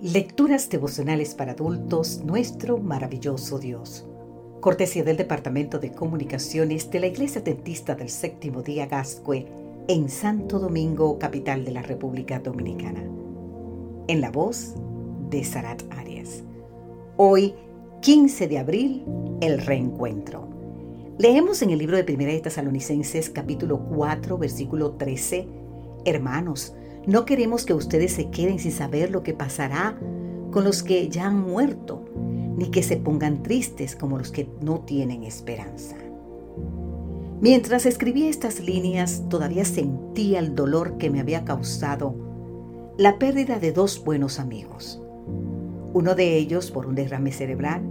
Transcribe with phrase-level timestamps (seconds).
[0.00, 4.04] Lecturas devocionales para adultos, nuestro maravilloso Dios.
[4.60, 9.46] Cortesía del Departamento de Comunicaciones de la Iglesia Dentista del Séptimo Día Gascue
[9.86, 13.04] en Santo Domingo, capital de la República Dominicana.
[14.08, 14.74] En la voz
[15.30, 16.42] de Sarat Arias.
[17.16, 17.54] Hoy,
[18.02, 19.04] 15 de abril,
[19.40, 20.48] el reencuentro.
[21.18, 25.46] Leemos en el libro de Primera de Tesalonicenses capítulo 4, versículo 13,
[26.04, 26.74] Hermanos,
[27.06, 29.98] no queremos que ustedes se queden sin saber lo que pasará
[30.50, 32.04] con los que ya han muerto,
[32.56, 35.96] ni que se pongan tristes como los que no tienen esperanza.
[37.40, 42.14] Mientras escribía estas líneas, todavía sentía el dolor que me había causado
[42.96, 45.02] la pérdida de dos buenos amigos,
[45.92, 47.82] uno de ellos por un derrame cerebral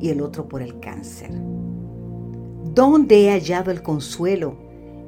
[0.00, 1.30] y el otro por el cáncer.
[2.74, 4.56] ¿Dónde he hallado el consuelo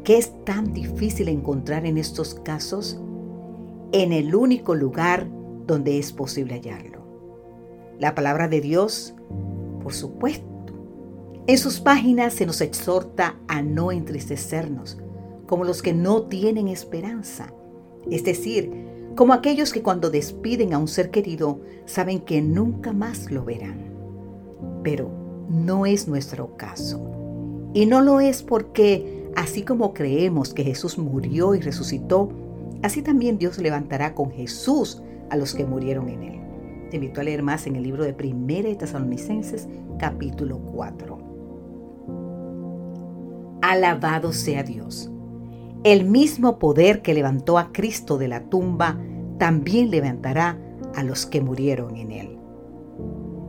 [0.03, 3.01] que es tan difícil encontrar en estos casos?
[3.95, 5.29] En el único lugar
[5.69, 7.07] donde es posible hallarlo.
[8.01, 9.15] La palabra de Dios,
[9.85, 10.45] por supuesto.
[11.47, 14.99] En sus páginas se nos exhorta a no entristecernos,
[15.47, 17.55] como los que no tienen esperanza,
[18.11, 18.73] es decir,
[19.15, 23.95] como aquellos que cuando despiden a un ser querido saben que nunca más lo verán.
[24.83, 25.09] Pero
[25.49, 27.01] no es nuestro caso.
[27.75, 32.44] Y no lo es porque, así como creemos que Jesús murió y resucitó,
[32.85, 36.41] Así también Dios levantará con Jesús a los que murieron en él.
[36.91, 39.67] Te invito a leer más en el libro de Primera de Tesalonicenses,
[39.99, 41.19] capítulo 4.
[43.63, 45.11] Alabado sea Dios.
[45.83, 49.01] El mismo poder que levantó a Cristo de la tumba
[49.39, 50.59] también levantará
[50.95, 52.39] a los que murieron en él.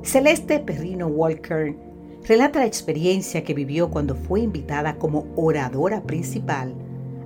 [0.02, 1.76] Celeste Perrino Walker
[2.26, 6.74] relata la experiencia que vivió cuando fue invitada como oradora principal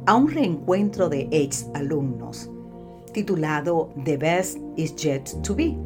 [0.09, 2.49] a un reencuentro de ex alumnos
[3.13, 5.77] titulado The Best Is Yet to Be.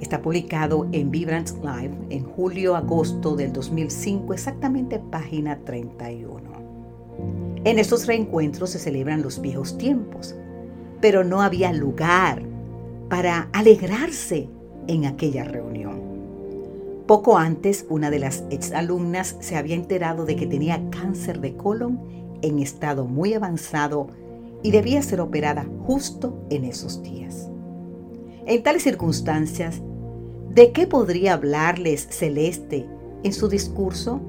[0.00, 6.42] Está publicado en Vibrant Live en julio-agosto del 2005, exactamente página 31.
[7.62, 10.34] En estos reencuentros se celebran los viejos tiempos,
[11.00, 12.42] pero no había lugar
[13.08, 14.48] para alegrarse
[14.88, 16.02] en aquella reunión.
[17.06, 22.21] Poco antes, una de las exalumnas se había enterado de que tenía cáncer de colon
[22.42, 24.08] en estado muy avanzado
[24.62, 27.48] y debía ser operada justo en esos días.
[28.46, 29.80] En tales circunstancias,
[30.54, 32.86] ¿de qué podría hablarles Celeste
[33.22, 34.20] en su discurso?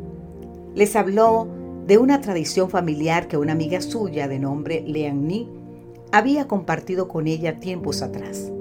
[0.76, 1.48] Les habló
[1.88, 5.50] de una tradición familiar que una amiga suya de nombre Leanny
[6.12, 8.52] había compartido con ella tiempos atrás.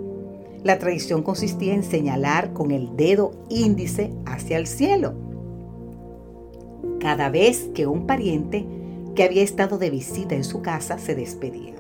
[0.65, 5.15] La tradición consistía en señalar con el dedo índice hacia el cielo.
[6.99, 8.65] Cada vez que un pariente
[9.15, 11.75] que había estado de visita en su casa se despedía.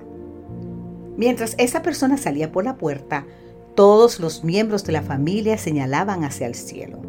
[1.16, 3.26] Mientras esa persona salía por la puerta,
[3.74, 7.00] todos los miembros de la familia señalaban hacia el cielo.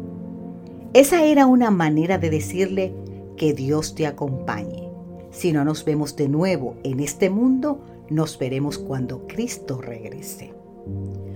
[0.92, 2.94] Esa era una manera de decirle
[3.36, 4.88] que Dios te acompañe.
[5.30, 10.54] Si no nos vemos de nuevo en este mundo, nos veremos cuando Cristo regrese.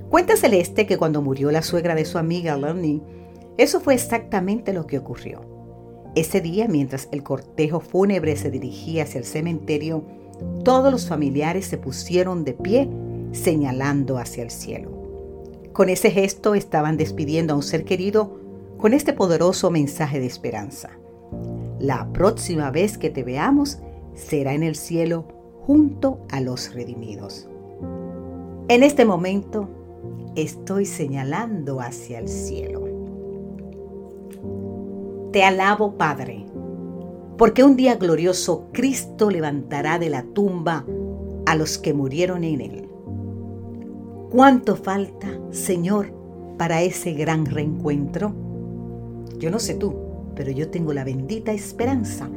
[0.09, 3.03] Cuenta Celeste que cuando murió la suegra de su amiga Lenny,
[3.57, 5.58] eso fue exactamente lo que ocurrió.
[6.19, 10.03] Ese día, mientras el cortejo fúnebre se dirigía hacia el cementerio,
[10.65, 12.91] todos los familiares se pusieron de pie
[13.31, 14.91] señalando hacia el cielo.
[15.73, 18.41] Con ese gesto estaban despidiendo a un ser querido
[18.79, 20.91] con este poderoso mensaje de esperanza.
[21.79, 23.79] La próxima vez que te veamos
[24.17, 25.25] será en el cielo
[25.61, 27.49] junto a los redimidos.
[28.67, 29.69] En este momento
[30.35, 32.88] estoy señalando hacia el cielo.
[35.33, 36.47] Te alabo, Padre,
[37.37, 40.87] porque un día glorioso Cristo levantará de la tumba
[41.45, 42.89] a los que murieron en él.
[44.31, 46.15] ¿Cuánto falta, Señor,
[46.57, 48.33] para ese gran reencuentro?
[49.39, 49.95] Yo no sé tú,
[50.35, 52.31] pero yo tengo la bendita esperanza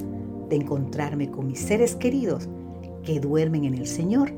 [0.49, 2.49] de encontrarme con mis seres queridos
[3.03, 4.33] que duermen en el Señor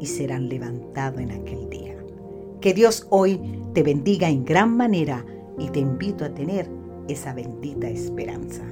[0.00, 1.94] y serán levantados en aquel día.
[2.62, 3.38] Que Dios hoy
[3.74, 5.26] te bendiga en gran manera
[5.58, 6.77] y te invito a tener
[7.08, 8.62] esa bendita esperanza.